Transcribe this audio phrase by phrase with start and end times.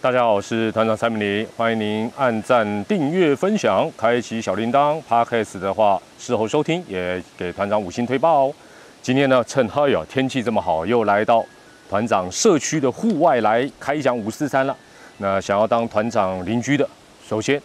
[0.00, 5.02] 大家好，我是团长蔡明林，欢迎您按赞、订阅、分享，开启小铃铛。
[5.08, 8.54] Podcast 的话，事后收听也给团长五星推报哦。
[9.02, 11.44] 今天呢，趁嗨呀，天气这么好，又来到
[11.90, 14.76] 团长社区的户外来开讲五四三了。
[15.16, 16.88] 那想要当团长邻居的，
[17.28, 17.60] 首先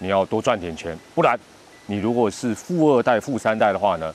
[0.00, 1.38] 你要多赚点钱，不然
[1.86, 4.12] 你如果是富二代、富三代的话呢，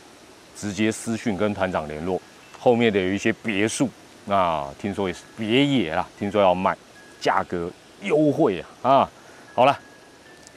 [0.57, 2.21] 直接私讯跟团长联络。
[2.59, 3.89] 后面的有一些别墅，
[4.25, 6.75] 那听说也是别野啦，听说要卖，
[7.19, 9.09] 价格优惠啊啊！
[9.53, 9.77] 好了，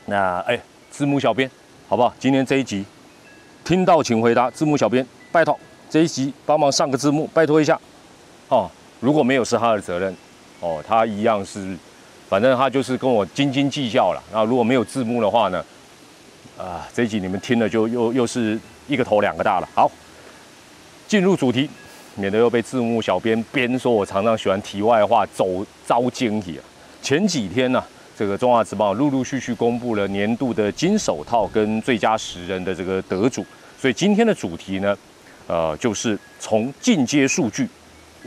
[0.07, 1.51] 那哎，字幕小编，
[1.89, 2.13] 好不好？
[2.19, 2.85] 今天这一集
[3.65, 5.59] 听到请回答，字幕小编拜托
[5.89, 7.79] 这一集帮忙上个字幕，拜托一下
[8.49, 8.71] 哦。
[9.01, 10.15] 如果没有是他的责任
[10.61, 11.77] 哦，他一样是。
[12.29, 14.23] 反正他就是跟我斤斤计较了。
[14.31, 15.65] 那如果没有字幕的话呢？
[16.59, 19.69] 啊，这一集你们听了就又又是一个头两个大了。
[19.75, 19.91] 好，
[21.07, 21.71] 进入主题，
[22.19, 26.63] 免得又被字幕小编编说我常常喜欢题外话，走招惊喜啊。
[27.01, 27.83] 前几天呢，
[28.17, 33.47] 这个中华职棒陆陆续续公布了年度的金手套跟最佳十人的这个得主，
[33.81, 34.97] 所以今天的主题呢，
[35.47, 37.69] 呃，就是从进阶数据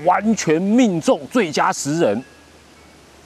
[0.06, 2.24] 完全命中最佳十人？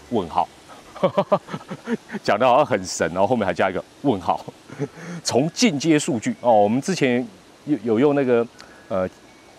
[0.09, 0.49] 问号。
[2.23, 4.43] 讲的好像很神，然后后面还加一个问号。
[5.23, 7.25] 从进阶数据哦，我们之前
[7.65, 8.47] 有有用那个
[8.87, 9.07] 呃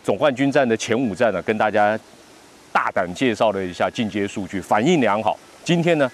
[0.06, 1.98] 总冠军战的前五战呢，跟大家
[2.72, 5.36] 大胆介绍了一下进阶数据，反应良好。
[5.64, 6.08] 今天呢，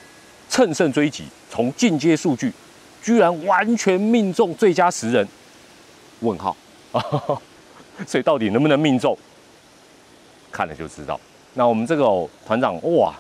[0.49, 2.51] 乘胜追击，从进阶数据
[3.03, 5.29] 居然完全命中最佳十人？
[6.21, 6.57] 问号
[6.93, 7.03] 啊。
[8.09, 9.15] 所以到底能不能命中？
[10.51, 11.21] 看了就知道。
[11.53, 12.05] 那我们这个
[12.47, 13.15] 团长哇！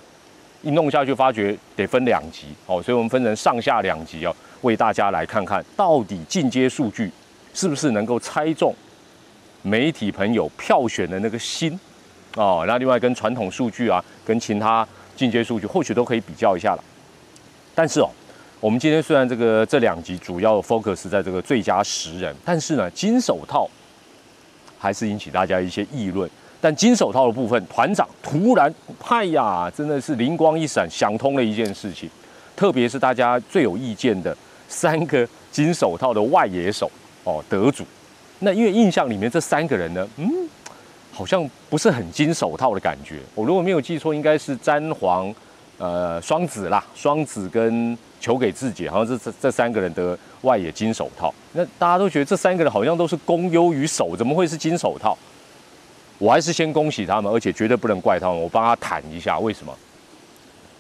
[0.62, 7.12] 一弄下去，发觉得分两级哦，所以我们分成上下两级哦，为大家来看看到底进阶数据
[7.52, 8.74] 是不是能够猜中
[9.62, 11.78] 媒体朋友票选的那个心
[12.36, 12.64] 哦。
[12.66, 16.84] 那另外跟传统数据啊，跟其他进阶数据或许都可以比较一下了。
[17.74, 18.10] 但是哦，
[18.60, 23.68] 我们今天虽然这个这两集主要 focus 在这个最佳十人，但是呢，金手套
[24.78, 26.28] 还是引起大家一些议论。
[26.60, 32.08] 但金手套的部分，团长突然，嗨呀，真的是灵光一闪，想通了一件事情。
[32.54, 34.36] 特别是大家最有意见的
[34.68, 36.88] 三个金手套的外野手
[37.24, 37.84] 哦，得主。
[38.44, 40.28] 那因为印象里面这三个人呢，嗯，
[41.12, 43.20] 好像不是很金手套的感觉。
[43.36, 45.32] 我如果没有记错，应该是詹皇、
[45.78, 51.32] 呃双子啦，双子跟球给自己，好像是这这三个人的外野金手套。
[51.52, 55.16] 那大家都觉得这三个人好像都是攻优于守，怎么会是金手套？
[56.18, 58.36] 我还是先恭喜他们，而且绝对不能怪他们。
[58.40, 59.72] 我帮他谈一下为什么。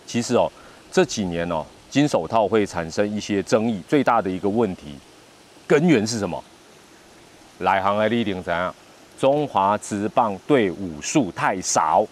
[0.04, 0.50] 其实哦，
[0.90, 4.96] 这几年哦，金手套会产生一些争议，最大的一个问题
[5.66, 6.42] 根源是什么？
[7.62, 8.74] 来行的立定怎样？
[9.18, 12.06] 中华职棒队伍数太少。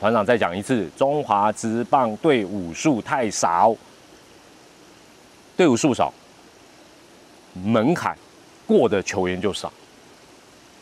[0.00, 3.74] 团长再讲一次，中华职棒队伍数太少。
[5.56, 6.12] 队伍数少，
[7.52, 8.16] 门槛
[8.66, 9.72] 过的球员就少。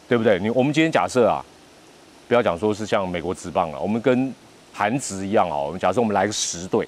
[0.09, 0.39] 对不对？
[0.39, 1.43] 你我们今天假设啊，
[2.29, 4.35] 不要讲说是像美国职棒了，我们跟
[4.71, 5.57] 韩职一样啊。
[5.57, 6.87] 我们假设我们来个十队，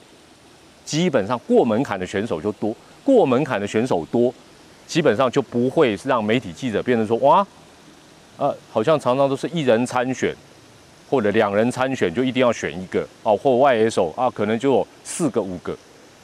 [0.84, 4.34] 基本上过门槛的选手就多，过门槛的选手多，
[4.87, 7.47] 基本上就不会是让媒体记者变成说哇，
[8.37, 10.34] 呃，好像常常都是一人参选
[11.09, 15.77] 或者两人参选就一定要选一个哦，或外野手啊，可能就有四个五个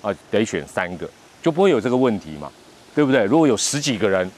[0.02, 1.08] 啊，得选三个，
[1.42, 2.50] 就不会有这个问题嘛，
[2.94, 3.24] 对不对？
[3.24, 4.30] 如果有十几个人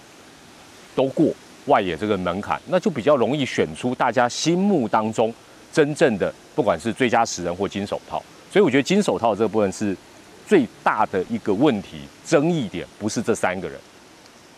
[0.94, 1.32] 都过。
[1.66, 5.32] 外野这个门槛，那就比较容易选出大家心目当中
[5.72, 8.20] 真正的，不管是最佳十人或金手套。
[8.50, 9.96] 所以我觉得金手套这部分是
[10.44, 13.78] 最大的一个问题，争议点不是这三个人。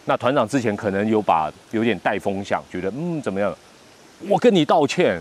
[0.05, 3.55] 那团长之前可能有把有点带风向，觉得嗯怎么样？
[4.29, 5.21] 我跟你道歉，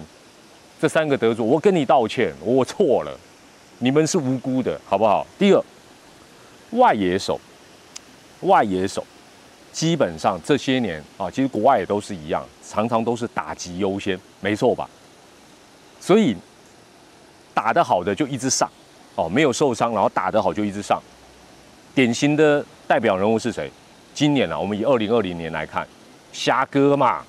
[0.80, 3.18] 这三个得主，我跟你道歉，我错了，
[3.80, 5.26] 你们是无辜的，好不好？
[5.40, 5.64] 第二，
[6.72, 7.40] 外野手，
[8.42, 9.06] 外野手。
[9.72, 14.88] 基本上这些年啊，其实国外也都是一样，常常都是打击优先，没错吧？
[16.00, 16.38] 所以
[17.56, 18.70] 打得好的就一直上，
[19.16, 21.02] 哦，没有受伤，然后打得好就一直上。
[21.96, 23.72] 典型的代表人物是谁？
[24.14, 25.88] 今年啊，我们以二零二零年来看，
[26.32, 27.22] 虾哥嘛，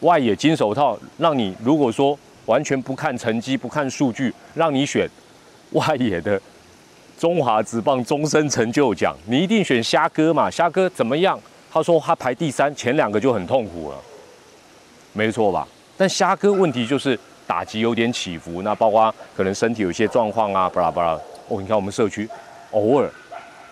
[0.00, 5.08] 外野金手套，让你如果说完全不看成绩、不看数据，让你选
[5.72, 6.40] 外野的。
[7.18, 10.50] 中华职棒终身成就奖，你一定选虾哥嘛？
[10.50, 11.40] 虾哥怎么样？
[11.72, 13.96] 他说他排第三，前两个就很痛苦了，
[15.14, 15.66] 没错吧？
[15.96, 21.18] 但虾哥问题就是打击有点起伏，那包括可能身体有些状况啊，巴拉巴拉。
[21.48, 22.28] 哦，你看我们社区
[22.72, 23.10] 偶尔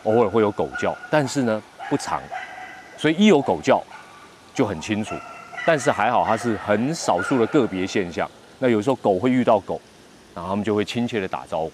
[0.04, 2.20] 偶尔会有狗叫，但是呢不长，
[2.96, 3.82] 所以一有狗叫
[4.54, 5.14] 就很清楚。
[5.66, 8.30] 但是还好，它是很少数的个别现象。
[8.58, 9.80] 那有时候狗会遇到狗，
[10.34, 11.70] 然后他们就会亲切的打招呼。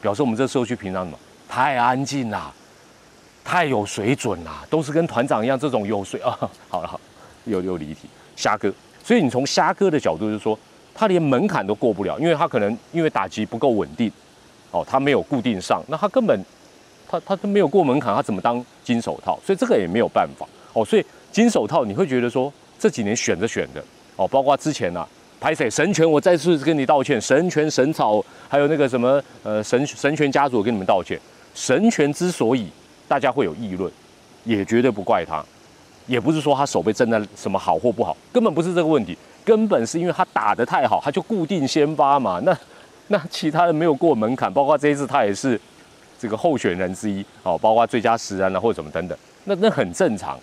[0.00, 1.18] 表示我们这社区平常什么
[1.48, 2.52] 太安静啦，
[3.42, 6.38] 太有水准啦，都是跟团长一样这种有水 啊。
[6.68, 7.00] 好了，好，
[7.44, 8.72] 又又离题，虾哥。
[9.02, 10.58] 所以你从虾哥的角度就是说，
[10.94, 14.10] 他连门槛都过不了，因为他可能因为打击不够稳定，
[14.70, 16.38] 哦，他没有固定上，那他根本
[17.20, 19.38] 他他都没有过门槛，他怎么当金手套？
[19.44, 20.84] 所以这个也没有办法哦。
[20.84, 23.84] 所以金手套你会觉得说这几年选着选的
[24.16, 25.06] 哦，包括之前呐。
[25.40, 26.10] 拍谁神权？
[26.10, 27.20] 我再次跟你道歉。
[27.20, 31.20] 神权、神草，还有那个什么呃神神权家族，跟你们道歉。
[31.54, 32.66] 神权之所以
[33.06, 33.92] 大家会有议论，
[34.44, 35.44] 也绝对不怪他，
[36.06, 42.40] 也不是说他手背真的什么好或不好，根本不是这个问题，根本是因为他打得太好，他就固定先发嘛。
[42.42, 42.56] 那
[43.08, 45.60] 那其他人没有过门槛，包括这一次他也是
[46.24, 50.40] 这个候选人之一哦，包括最佳十人啊或者什么等等，那那很正常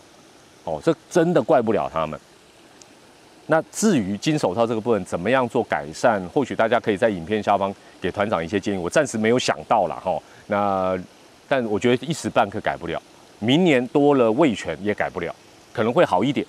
[0.64, 2.20] 哦，这真的怪不了他们。
[3.48, 8.78] 那至于金手套这个部分怎么样做改善，或许大家可以在影片下方给团长一些建议。
[8.78, 10.22] 我暂时没有想到了哈。
[10.46, 10.96] 那
[11.50, 13.02] 但我觉得一时半刻改不了，
[13.40, 15.36] 明年多了卫权也改不了，
[15.74, 16.46] 可能会好一点。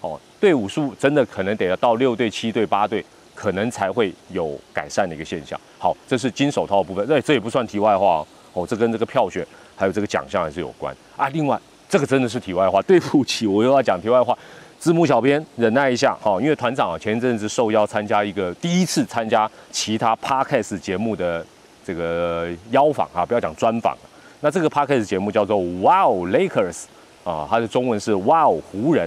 [0.00, 5.60] 哦，队伍数真的可能得要到六队、七队、八队，可能才会有改善的一个现象。
[5.76, 7.04] 好，这是金手套的部分。
[7.08, 8.26] 对，这也不算题外话哦。
[8.52, 11.28] 哦这跟这个票选还有这个奖项还是有关啊。
[11.30, 11.58] 另外，
[11.88, 14.36] 这个真的是题外话， 对不起，我又要讲题外话。
[14.78, 21.44] 字幕小编忍耐一下，哈，因为团长啊前一阵子受邀参加一个第一次参加其他 podcast 节目的
[21.84, 23.94] 这个邀访啊，不要讲专访
[24.40, 26.84] 那这个 podcast 节目叫做 Wow Lakers
[27.24, 29.06] 啊，它的中文是 Wow 湖人。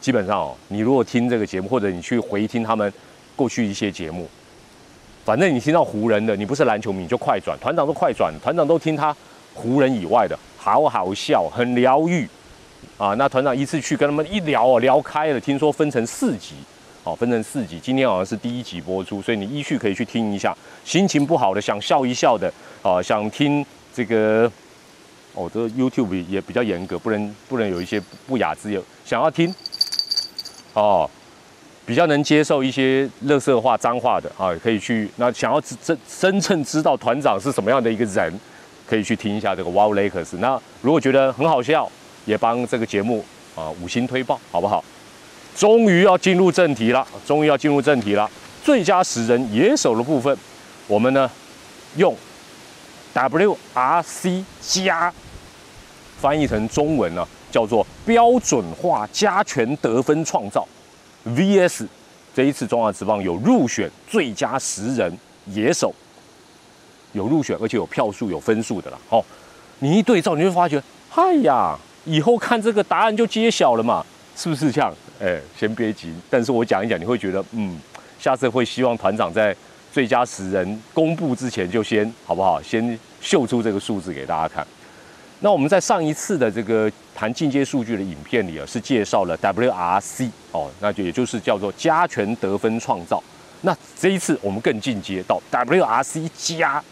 [0.00, 2.92] 基本上哦，你如果听这个节目，或者你去回听他们
[3.36, 4.28] 过去一些节目，
[5.24, 9.14] 反正你听到湖人的，你不是篮球迷就快转，团长都快转，团长都听他
[9.54, 12.28] 湖人以外的，好好笑，很疗愈。
[12.98, 15.40] 啊，那团长一次去跟他们一聊哦，聊开了。
[15.40, 16.54] 听说分成四集，
[17.04, 17.78] 哦，分成四集。
[17.80, 20.56] 今天好像是第一集播出，所以你依序可以去听一下。
[20.84, 22.52] 心情不好的，想笑一笑的，
[22.82, 23.64] 啊，想听
[23.94, 24.50] 这个，
[25.34, 28.80] 哦，这个 YouTube 也比较严格，不能不能有一些不雅之言。
[29.04, 29.52] 想要听，
[30.74, 31.08] 哦，
[31.92, 35.06] 比较能接受一些乐色话、脏话的，啊，可以去。
[35.16, 38.32] 那想要真真正知道团长是什么样的一个人，
[38.88, 40.38] 可以去听一下这个 Wow Lakers。
[40.38, 41.86] 那如果觉得很好笑，
[42.24, 43.22] 也帮这个节目
[43.54, 44.82] 啊五星推报，好不好？
[45.54, 48.30] 终于要进入正题了，终于要进入正题了。
[48.64, 50.34] 最佳十人野手的部分，
[50.86, 51.30] 我们呢
[51.96, 52.16] 用
[53.12, 55.12] WRC 加
[56.18, 60.66] 翻译成中文呢，叫做标准化加权得分创造
[61.26, 61.86] VS。
[62.34, 65.12] 这一次中华职棒有入选最佳十人
[65.46, 65.94] 野手，
[67.12, 68.98] 有入选而且有票数有分数的啦。
[69.10, 69.22] 哦，
[69.80, 71.78] 你一对照，你会发觉，嗨呀！
[72.04, 74.04] 以后看这个答案就揭晓了嘛，
[74.34, 74.92] 是不是这样？
[75.20, 77.78] 哎，先别急，但是我讲一讲，你会觉得，嗯，
[78.18, 79.54] 下次会希望团长在
[79.92, 82.60] 最佳十人公布之前就先好不好？
[82.62, 84.66] 先秀出这个数字给大家看。
[85.44, 93.20] 那我们在上一次的这个谈进阶数据的影片里啊，是介绍了 WRC 哦，那就也就是叫做加权得分创造。
[93.62, 96.82] 那这一次我们更进阶到 WRC 加，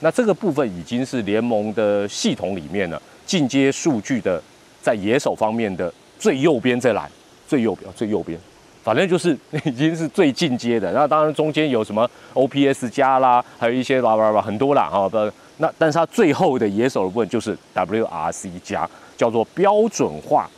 [0.00, 3.00] 那这个部分已经是联盟的系统里面呢。
[3.26, 4.42] 进阶数据的，
[4.82, 7.10] 在野手方面的最右边这栏，
[7.46, 8.38] 最右边最右边，
[8.84, 10.92] 反正就是已经是最进阶的。
[10.92, 15.08] 那当然中间有什么 OPS 加啦，还有一些叭叭叭很多啦哈。
[15.08, 15.18] 不，
[15.56, 20.48] 那但是它最后的野手的部分就是 WRC 加，叫做标准化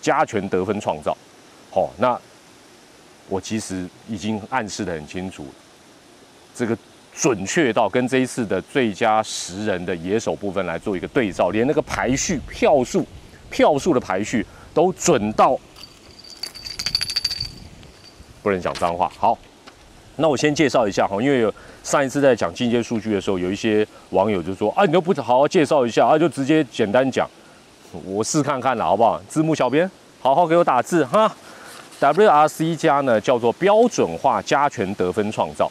[0.00, 1.16] 加权得分创造。
[1.70, 2.18] 好，那
[3.28, 5.46] 我其实已经暗示的很清楚，
[6.54, 6.76] 这个。
[7.18, 13.06] 准确到跟这一次的最佳十人的野手部分来做一个对照，连那个排序票数、
[13.48, 15.58] 票数的排序都准到，
[18.46, 19.10] 不能讲脏话。
[19.18, 19.36] 好，
[20.18, 27.28] 那我先介绍一下哈，因为上一次在讲进阶数据的时候，有一些网友就说啊，你都不好好介绍一下啊，就直接简单讲，
[28.04, 29.20] 我试看看了，好不好？
[29.28, 31.34] 字幕小编，好好给我打字哈。
[31.98, 35.68] WRC 加呢叫做标准化加权得分创造。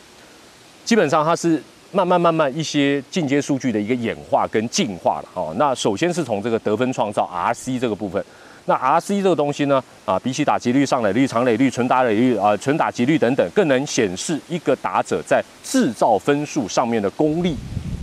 [0.83, 1.63] 基本上它是
[1.93, 5.53] 慢慢慢慢一些进阶数据的一个演化跟进化了哦。
[5.57, 8.21] 那首先是从这个得分创造 RC 这个部分，
[8.65, 17.55] 那 RC 这个东西呢啊，比起打击率、上垒率、长垒率、纯打垒率啊、纯打击率等等，更能显示一个打者在制造分数上面的功力，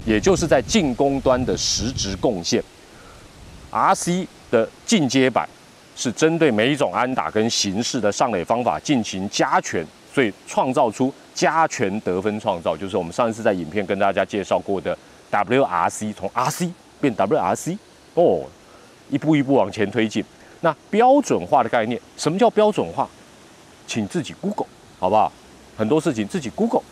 [0.06, 2.62] 也就是在进攻端的实质贡献。
[3.70, 5.48] RC 的进阶版
[5.96, 11.12] 是针对每一种安打跟形式的上垒方法进行加权，所以创造出。
[11.34, 14.94] 加权得分创造，就是我们上一次在影片跟大家介绍过的
[15.30, 17.78] WRC，从 RC 变 WRC，
[18.12, 18.44] 哦，
[19.08, 20.22] 一步一步往前推进。
[20.62, 23.06] 那标准化的概念，什么叫标准化？
[23.86, 24.66] 请自己 Google
[24.98, 25.30] 好不好？
[25.76, 26.82] 很多事情自己 Google。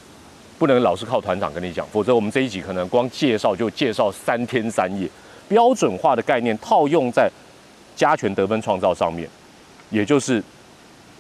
[0.58, 5.08] 不能老是靠团长跟你讲，否则我们这一集可能光介绍就介绍三天三夜。
[5.48, 7.30] 标准化的概念套用在
[7.96, 9.26] 加权得分创造上面，
[9.88, 10.42] 也就是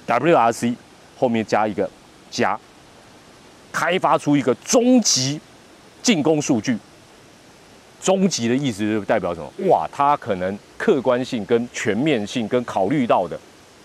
[0.06, 0.74] WRC
[1.18, 1.88] 后面加一个
[2.30, 2.58] 加，
[3.72, 5.40] 开发出一个终极
[6.02, 6.76] 进攻数据。
[8.00, 9.68] 终极的意思就代表什么？
[9.68, 13.38] 哇，它可能客观性跟全面性跟考虑到的，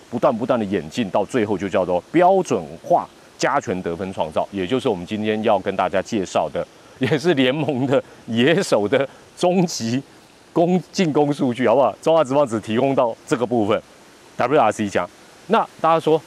[0.09, 3.07] 不断不断的演进，到最后就叫做标准化
[3.37, 6.65] 加权得分创造，也就是我们今天要跟大家介绍的，
[6.99, 9.07] 也是联盟的野手的
[9.37, 10.01] 终极
[10.53, 11.93] 攻进攻数据，好不好？
[12.01, 13.81] 中华职棒只提供到这个部分
[14.37, 15.05] ，WRC 加。
[15.47, 16.19] 那大家说，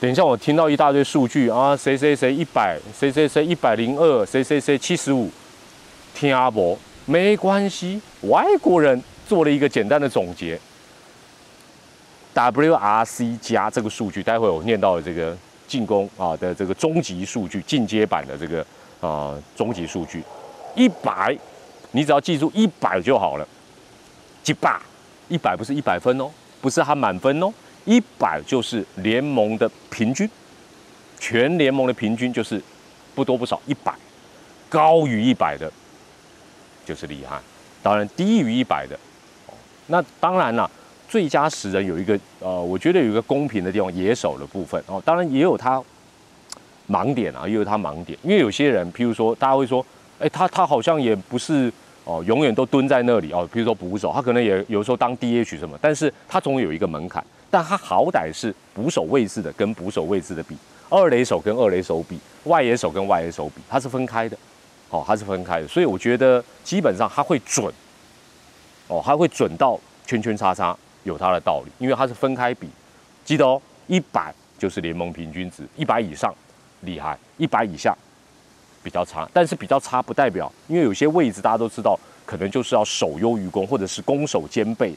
[0.00, 5.30] 等一下我听到一大堆数据啊，谁谁谁一百，谁谁谁一百零二，谁谁谁七十五，
[6.12, 6.76] 听阿伯。
[7.08, 10.58] 没关系，外国人做了一个简单的总结
[12.34, 15.36] ，WRC 加这个数据，待会我念到的这个
[15.68, 18.66] 进攻啊的这个终极数据，进阶版的这个
[19.00, 20.20] 啊终极数据，
[20.74, 21.36] 一百，
[21.92, 23.46] 你只要记住一百就好了，
[24.42, 24.76] 几百，
[25.28, 26.28] 一百不是一百分哦，
[26.60, 27.52] 不是它满分哦，
[27.84, 30.28] 一百就是联盟的平均，
[31.20, 32.60] 全联盟的平均就是
[33.14, 33.94] 不多不少一百，
[34.68, 35.72] 高于一百的。
[36.86, 37.38] 就是厉害，
[37.82, 38.96] 当然低于一百的，
[39.88, 40.70] 那当然了，
[41.08, 44.82] 最佳十人有一个呃，我觉得有一个公平的地方，野手的部分。
[44.86, 45.82] 哦，当然也有他
[46.88, 49.84] 盲点啊，也有他盲点，因为有些人，譬如说大家会说，
[50.20, 51.72] 哎，他他好像也不是
[52.04, 60.56] 哦，永远都蹲在那里哦，譬如说捕手，他可能也有时候当 DH 什么，但是他总有一个门槛，但他好歹是捕手位置的跟捕手位置的比，
[60.88, 64.36] 二垒手跟二垒手比，外野手跟外野手比，它是分开的。
[64.88, 67.66] 哦，它是分开的，所以我觉得基本上它会准，
[68.86, 72.68] 哦，它会准到圈圈叉叉，有它的道理，因为它是分开比。
[73.24, 76.32] 记得哦，一百就是联盟平均值，一百以上
[76.82, 77.96] 厉害，一百以下
[78.84, 79.28] 比较差。
[79.32, 84.94] 但是比较差不代表，因为有些位置大家都知道，可能就是要守优于攻，或者是攻守兼备。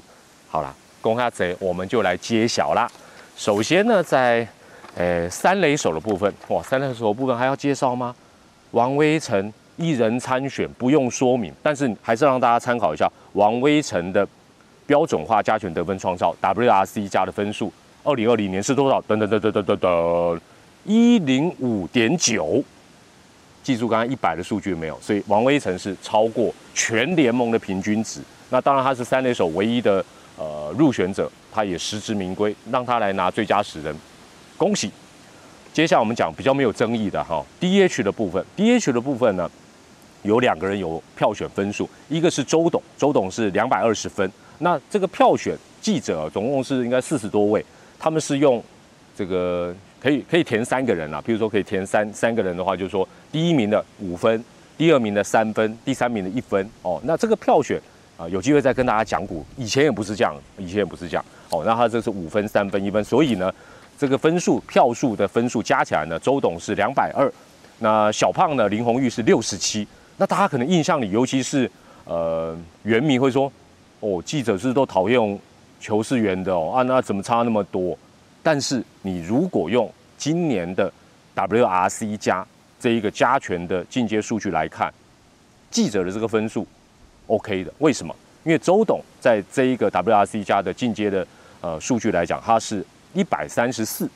[0.48, 2.88] 好了，攻下贼，我们就来揭晓啦。
[3.36, 4.48] 首先呢，在
[4.96, 8.16] 呃三垒手的部分，哇，三垒手的部分还要介绍吗？
[8.72, 9.52] 王威成。
[9.80, 14.28] 一人参选不用说明，但是还是让大家参考一下王威成的
[14.86, 17.72] 标准化加权得分创造 WRC 加的分数，
[18.04, 19.02] 二零二零年是多少？
[19.04, 20.42] 等等等等等等等，
[20.84, 22.62] 一零五点九。
[23.64, 25.00] 记住刚刚一百的数据没有？
[25.02, 28.20] 所以王威成是超过全联盟的平均值。
[28.50, 30.04] 那当然他是三垒手唯一的
[30.38, 33.96] 呃入选者，他也实至名归，让他来拿最佳十人，
[34.58, 34.92] 恭喜。
[35.72, 39.50] 接下来我们讲比较没有争议的哈，DH 的部分，DH 的部分呢？
[40.24, 44.30] 有两个人有票选分数，一个是周董，周董是两百二十分。
[44.60, 47.64] 那这个票选记者总共是应该四十多位，
[47.98, 48.62] 他们是用
[49.16, 54.44] 这个可以可以填三个人啊，比如说可以填三三个人的话，就是说第一名的五分，
[54.78, 57.00] 第二名的三分，第三名的一分哦。
[57.06, 57.80] 那这个票选
[58.18, 61.64] 啊，有机会再跟大家讲股，以前也不是这样，以前也不是这样哦。
[61.66, 63.50] 那他这是五分、三分、一分，所以呢，
[63.98, 67.32] 这个分数票数的分数加起来呢，周董是两百二，
[67.78, 69.88] 那小胖呢，林红玉是六十七。
[70.20, 71.72] 那大家可能印象里，尤其是
[72.04, 73.50] 呃，原迷会说，
[74.02, 75.40] 哦，记者是都讨厌
[75.80, 77.98] 球是圆的哦，啊，那怎么差那么多？
[78.44, 80.92] 但是你如果用今年的
[81.34, 82.46] WRC 加
[82.78, 84.94] 这一个加权的进阶数据来看，
[85.72, 86.68] 记者的这个分数
[87.28, 88.14] OK 的，为什么？
[88.44, 91.26] 因为周董在这一个 WRC 加的进阶的
[91.62, 94.10] 呃数据来讲，它是一百三十四，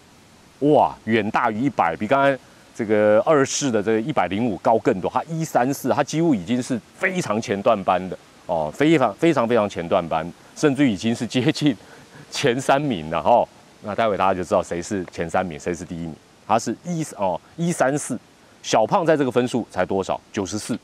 [0.60, 2.38] 哇，远大于一百，比刚刚。
[2.76, 11.76] 这个二世的这个一百零五高更多，他一三四，他几乎已经是非常前段班的哦，非常非常非常前段班，甚至已经是接近
[12.32, 13.48] 前三名了哈。
[13.84, 16.16] 那待会大家就知道谁是前三名，谁是第一名。
[16.48, 18.18] 他是一哦一三四，
[18.62, 20.20] 小胖在这个分数才多少？
[20.32, 20.78] 九十四。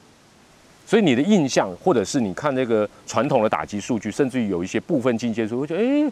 [0.85, 6.11] 所以你的印象，或者是你看那个传统的打击数据，甚至于有一些部分进阶数，会觉得哎。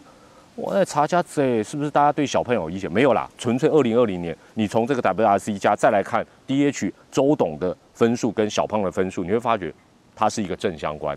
[0.60, 2.90] 我在查下这是不是大家对小朋友有意见？
[2.90, 9.72] 没有啦，纯粹二零二零年，你从这个 WRC 加再来看 DH 周董的分数跟小胖的分数，你会发觉
[10.16, 11.16] 它是一个正相关。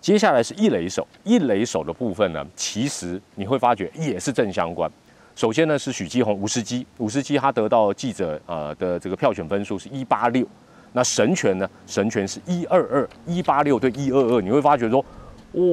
[0.00, 4.88] 接下来是一垒手，一垒手的部分呢，其实你会发觉也是正相关。
[5.34, 10.46] 首先呢是许基宏五十基，五十基他得到记者呃的这个票选分数是一八六，
[10.92, 15.04] 那神权呢，神权是一二二，一八六对一二二，你会发觉说，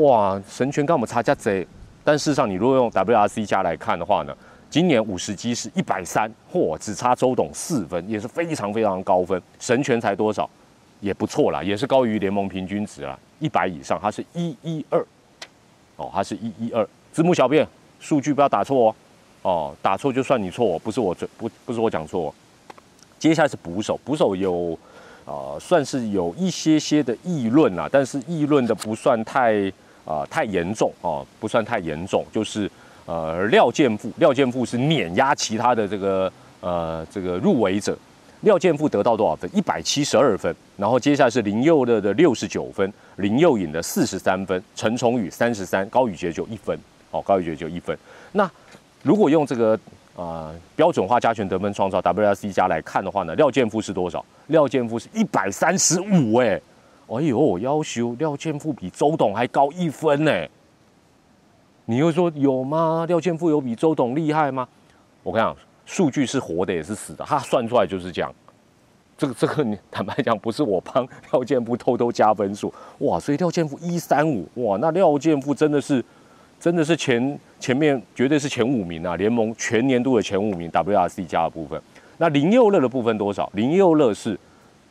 [0.02, 1.64] 哇，神权跟我们差价这。
[2.08, 4.34] 但事实上，你如果用 WRC 加来看的话呢，
[4.70, 9.42] 今年五十基是一百三，嚯，只差周董四分，也是非常非常高分。
[9.60, 10.50] 神权才多少，
[11.02, 15.06] 也不错啦，也是高于联盟平均值啦，一百以上，它是一一二，
[15.98, 16.88] 哦，它是一一二。
[17.12, 17.68] 字幕小便，
[18.00, 18.96] 数据不要打错
[19.42, 22.34] 哦，哦，打错就算你错，不是我不不是我讲错。
[23.20, 24.80] 接下来是捕手，捕手有
[25.26, 29.70] 啊，算是有一些些的议论啦，但是议论的不算太
[30.08, 32.72] 啊太严重啊，不算太严重，就是
[33.06, 37.98] 呃廖健富，廖健富是碾压其他的这个呃这个入围者，
[38.42, 39.50] 廖健富得到多少分？
[39.54, 46.80] 一百七十二分，然后接下来是林佑乐的六十九分，林佑颖的四十三分，陈崇宇三十三，高宇杰就一分，
[47.12, 47.98] 哦，高宇杰就一分。
[48.32, 48.50] 那
[49.04, 49.78] 如果用这个。
[50.18, 54.26] 啊，标准化加权得分创造 WRC 加来看的话呢，廖健富是多少？
[54.48, 56.60] 廖健富是一百三十五哎，
[57.08, 60.32] 哎呦，要求廖建富比周董还高一分呢。
[61.86, 63.06] 你又说有吗？
[63.08, 64.68] 廖建富有比周董厉害吗？
[65.24, 68.34] 我跟你讲，数据是活的也是死的，他算出来就是这样。
[69.18, 76.04] 这个 这个，你坦白讲，不是我帮廖建富偷偷加分数哇，所以廖建富一三五哇，那廖建富真的是。
[76.60, 81.80] 真的是前前面绝对是前五名啊，联盟全年度的前五名，WRC 加的部分。
[82.18, 83.48] 那林佑乐的部分多少？
[83.54, 84.36] 林佑乐是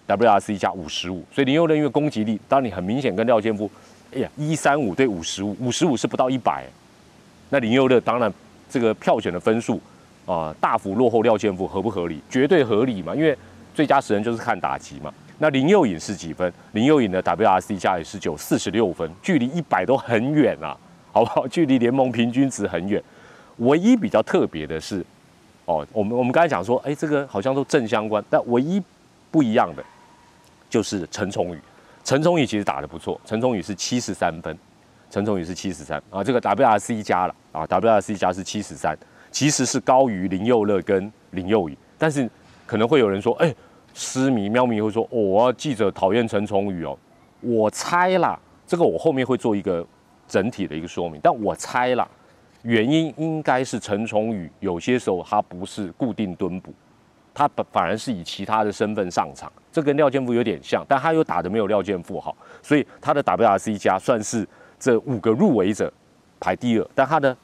[0.07, 3.71] WRC 加五十五，所以林佑乐因为攻击力，当你很明显跟廖健富，
[4.15, 6.65] 哎呀，一三五对五十五，五十五是不到一百。
[7.51, 8.33] 那林佑乐当然
[8.69, 9.81] 这个票选的分数
[10.25, 12.21] 啊，大幅落后廖健富，合不合理？
[12.29, 13.37] 绝对合理嘛，因为
[13.75, 15.13] 最佳十人就是看打击嘛。
[15.39, 16.53] 那林佑颖是几分？
[16.73, 20.77] 林佑颖的 WRC 加也是九四十六分，距离一百都很远啊。
[21.13, 21.49] 好不好？
[21.49, 23.03] 距离联盟平均值很远。
[23.59, 25.03] 唯一比较特别的是，
[25.65, 28.83] 哦，我们我们刚才讲说，哎，这个好像都正相关，但唯一
[29.31, 29.83] 不一样的
[30.69, 31.61] 就是陈崇宇。
[32.05, 34.57] 陈崇宇其实打得不错，陈崇宇是七十三分，
[35.11, 36.23] 陈崇宇是七十三啊。
[36.23, 38.97] 这个 WRC 加了啊，WRC 加是七十三，
[39.31, 41.77] 其实是高于林佑乐跟林佑宇。
[41.99, 42.29] 但是
[42.67, 43.55] 可能会有人说，哎，
[43.95, 46.97] 失迷喵迷会说，哦，记者讨厌陈崇宇哦。
[47.41, 49.87] 我猜啦，这个我后面会做一个。
[50.29, 52.05] 整体的一个说明，但我猜啦，
[52.63, 56.75] 原因应该是陈崇宇有些时候他不是固定蹲补，
[57.33, 64.49] 他反反而是以其他的身份上场，这跟廖建富有点像，但他又打的没有廖建富好，所以他的 WRC 加算是
[64.81, 65.93] 这五个入围者
[66.41, 67.37] 排第二，但他的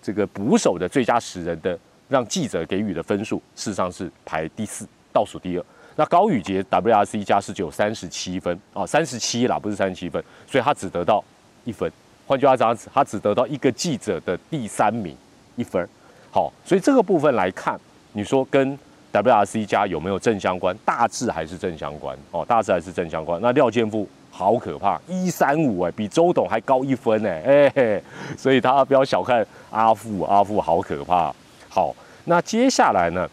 [0.00, 5.64] 这个捕手的最佳十人的让记者给予的分数事实上是排第四，倒数第二。
[5.96, 11.22] 那高宇杰 WRC 加是只有三十七分啊，三十七啦，不是三十七分，所以他只得到
[11.64, 11.92] 一分。
[12.26, 15.14] 换句话讲，他只得到一个记者的第三名
[15.56, 15.86] 一分
[16.30, 17.78] 好，所以这个部分来看，
[18.14, 18.78] 你说跟
[19.22, 20.76] WRC 加有没有正相关？
[20.84, 23.40] 大致还是正相关哦，大致还是正相关。
[23.40, 28.02] 那廖建富好可怕，一三五哎，比周董还高一分哎，哎，
[28.36, 31.34] 所以他不要小看阿富，阿富好可怕。
[31.68, 33.28] 好，那接下来呢，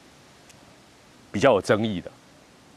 [1.31, 2.09] 比较有争议的。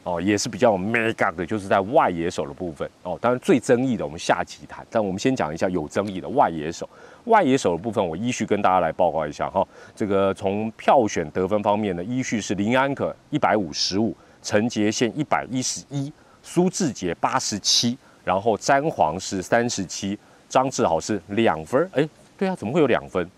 [0.06, 3.18] 哦，也是比较 mega 的，就是在外野手的部分哦。
[3.20, 4.86] 当然最争议的，我们下集谈。
[4.88, 6.88] 但我们先讲一下有争议的外野手。
[7.24, 9.66] 外野手的部分，我依序跟大家来报告一下哈。
[9.96, 20.16] 这个从票选得分方面呢，依序是林安可一百五十五，陈杰宪一百一十一，苏志杰八十七，然后詹皇是三十七，
[20.48, 21.90] 张志豪是两分。
[21.94, 23.28] 哎，对啊，怎么会有两分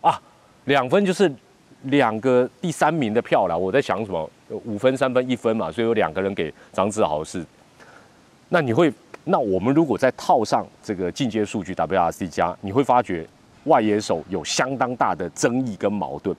[0.00, 0.22] 啊？
[0.66, 1.28] 两分就是
[1.84, 3.56] 两个第三名的票了。
[3.56, 4.30] 我在想什么？
[4.48, 7.44] 五分、三分、一分嘛，所以有两个人给张志豪是。
[8.50, 8.92] 那你会，
[9.24, 13.26] 那我们如果再套上这个进阶数据 WRC 加，你会发觉
[13.64, 16.36] 外野手有相当大的争议跟矛盾。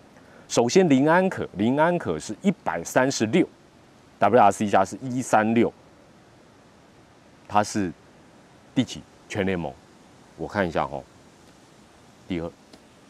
[0.48, 3.48] 首先林安可，林安可是一百三十六
[4.20, 5.74] ，WRC 加是一三六，
[7.48, 7.92] 他是
[8.76, 9.02] 第几？
[9.28, 9.74] 全联盟？
[10.38, 11.02] 我看一下哈，
[12.28, 12.52] 第二，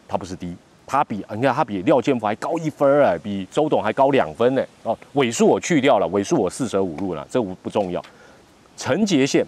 [0.07, 0.55] 他不是第一。
[0.85, 4.63] 他比你看，他比廖建福还高一分哎，比周董还高两分呢。
[4.83, 8.03] 哦，尾数我去掉了，尾数我四舍五入了，这不不重要。
[8.75, 9.45] 陈杰宪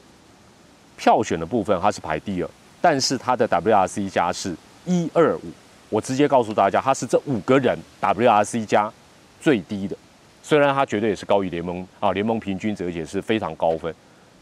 [0.98, 2.50] 票选的部分他是排第二，
[2.82, 5.42] 但是他的 WRC 加是一二五。
[5.90, 8.92] 我直接告诉大家，他是这五个人 WRC 加
[9.40, 9.96] 最低的。
[10.42, 13.94] 虽然他绝对也是高于联盟啊，联盟平均值，而且是非常高分。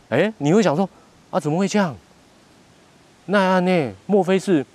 [0.09, 0.89] 哎，你会想说
[1.31, 1.95] 啊，怎么会这样？
[3.25, 3.91] 那呢？
[4.05, 4.65] 莫非是？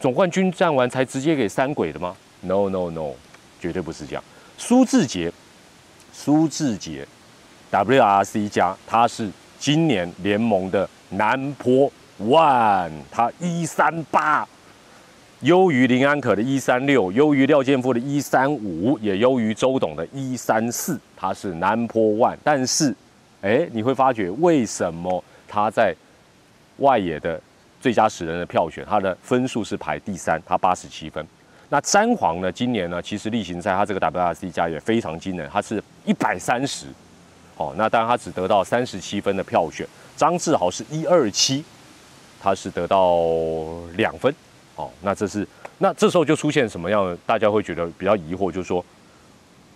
[0.00, 3.14] 总冠军战完才直接给三鬼的吗？No No No，
[3.60, 4.22] 绝对不是这样。
[4.56, 5.32] 苏志杰，
[6.12, 7.04] 苏志杰
[7.72, 14.46] ，WRC 加，他是今年联盟的南坡 One，他一三八，
[15.40, 22.36] 优于林安可的一三六，优于廖建富的一三五，也优于周董的一三四，他是南坡 One。
[22.44, 22.94] 但是，
[23.42, 25.92] 哎，你会发觉为什么他在
[26.76, 27.40] 外野的？
[27.80, 31.26] 最佳十人的票选，他的分数是排第三，他八十七分。
[31.70, 32.50] 那詹皇呢？
[32.50, 36.86] 今年呢，其实例行赛他这个 WRC 加也非常惊人，他是一百三十。
[37.56, 39.86] 哦，那当然他只得到三十七分的票选。
[40.16, 41.62] 张志豪是一二七，
[42.40, 43.18] 他是得到
[43.96, 44.34] 两分。
[44.76, 45.46] 哦，那这是
[45.78, 47.16] 那这时候就出现什么样的？
[47.26, 48.82] 大家会觉得比较疑惑，就是说，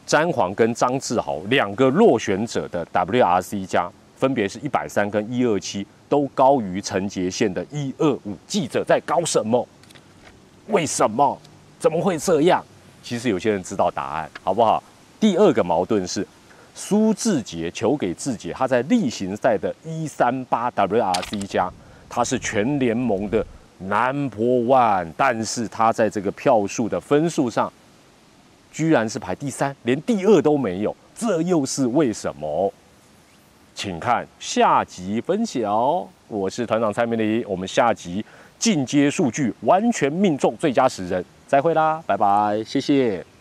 [0.07, 3.91] 詹皇跟张志豪两个落选者的 WRC 加，
[4.23, 8.37] 分别是一百三跟一二七，都高于陈杰宪的一二五。
[8.47, 9.67] 记者在搞什么？
[10.69, 11.37] 为什么？
[11.81, 12.65] 怎么会这样？
[13.03, 14.81] 其实有些人知道答案，好不好？
[15.19, 16.25] 第二个矛盾是
[16.73, 21.69] 苏志杰求给志杰，他在例行赛的一三八 WRC 加，
[22.09, 23.45] 他是全联盟的
[23.81, 27.73] Number One，但是他在这个票数的分数上，
[28.71, 32.73] 居然是排第三，连第二都没有，这又是为什么？
[33.75, 36.07] 请看下集分享。
[36.29, 38.25] 我是团长蔡明礼，我们下集
[38.59, 43.32] 进阶数据完全命中最佳十人，再会啦，拜拜，谢谢。